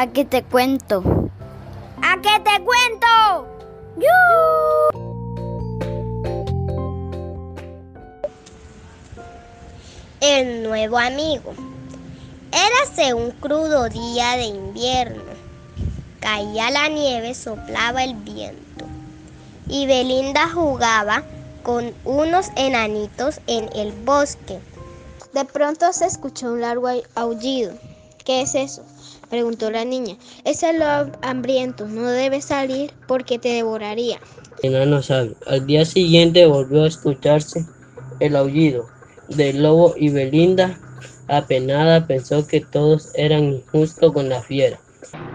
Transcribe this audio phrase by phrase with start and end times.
[0.00, 1.02] ¿A qué te cuento?
[2.00, 3.48] ¿A qué te cuento?
[10.20, 11.52] El nuevo amigo.
[12.52, 15.24] Érase un crudo día de invierno.
[16.20, 18.84] Caía la nieve, soplaba el viento.
[19.66, 21.24] Y Belinda jugaba
[21.64, 24.60] con unos enanitos en el bosque.
[25.34, 27.87] De pronto se escuchó un largo aullido.
[28.28, 28.82] ¿Qué es eso?
[29.30, 30.18] preguntó la niña.
[30.44, 34.18] Es el lobo hambriento, no debe salir porque te devoraría.
[34.62, 35.34] Enano sabio.
[35.46, 37.64] Al día siguiente volvió a escucharse
[38.20, 38.84] el aullido
[39.28, 40.78] del lobo y Belinda,
[41.28, 44.78] apenada, pensó que todos eran injustos con la fiera.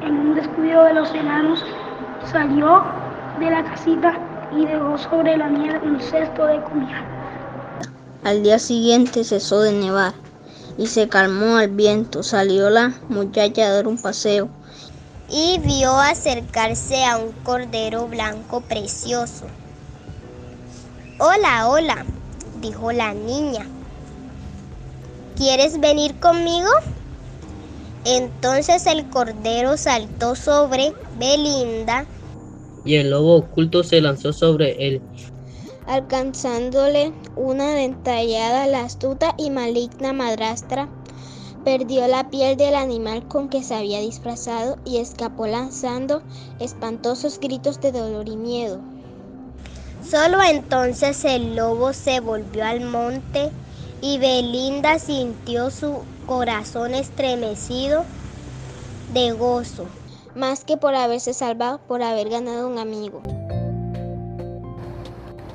[0.03, 1.65] En un descuido de los enanos,
[2.31, 2.83] salió
[3.39, 4.19] de la casita
[4.55, 7.03] y dejó sobre la nieve un cesto de comida.
[8.23, 10.22] Al día siguiente cesó de nevar
[10.77, 12.23] y se calmó el viento.
[12.23, 14.49] Salió la muchacha a dar un paseo
[15.29, 19.45] y vio acercarse a un cordero blanco precioso.
[21.19, 22.05] Hola, hola,
[22.61, 23.65] dijo la niña.
[25.35, 26.69] ¿Quieres venir conmigo?
[28.05, 32.05] Entonces el cordero saltó sobre Belinda
[32.85, 35.01] y el lobo oculto se lanzó sobre él,
[35.87, 40.87] alcanzándole una dentallada la astuta y maligna madrastra.
[41.63, 46.21] Perdió la piel del animal con que se había disfrazado y escapó lanzando
[46.59, 48.79] espantosos gritos de dolor y miedo.
[50.09, 53.51] Solo entonces el lobo se volvió al monte
[54.01, 58.03] y Belinda sintió su corazón estremecido
[59.13, 59.85] de gozo.
[60.35, 63.21] Más que por haberse salvado, por haber ganado un amigo.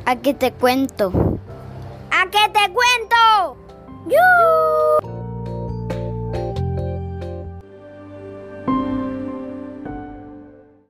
[0.09, 1.13] ¿A qué te cuento?
[2.11, 3.28] ¿A qué te cuento?